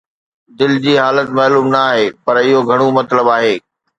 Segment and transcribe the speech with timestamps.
[0.59, 3.55] دل جي حالت معلوم نه آهي، پر اهو گهڻو مطلب آهي